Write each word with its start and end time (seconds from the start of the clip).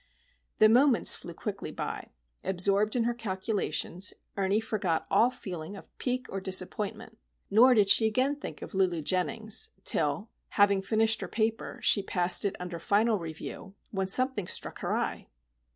The 0.57 0.67
moments 0.67 1.13
flew 1.13 1.35
quickly 1.35 1.71
by. 1.71 2.09
Absorbed 2.43 2.95
in 2.95 3.03
her 3.03 3.13
calculations, 3.13 4.13
Ernie 4.35 4.59
forgot 4.59 5.05
all 5.11 5.29
feeling 5.29 5.75
of 5.75 5.95
pique 5.99 6.25
or 6.29 6.41
disappointment; 6.41 7.19
nor 7.51 7.75
did 7.75 7.87
she 7.87 8.07
again 8.07 8.37
think 8.37 8.63
of 8.63 8.73
Lulu 8.73 9.03
Jennings 9.03 9.69
till, 9.83 10.27
having 10.57 10.81
finished 10.81 11.21
her 11.21 11.27
paper, 11.27 11.79
she 11.83 12.01
passed 12.01 12.45
it 12.45 12.55
under 12.59 12.79
final 12.79 13.19
review, 13.19 13.75
when 13.91 14.07
something 14.07 14.47
struck 14.47 14.79
her 14.79 14.91
eye! 14.91 15.27